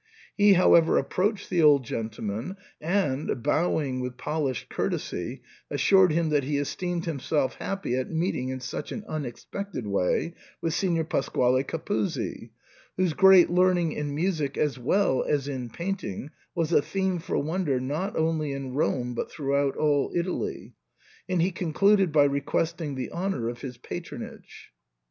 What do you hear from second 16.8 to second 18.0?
theme for wonder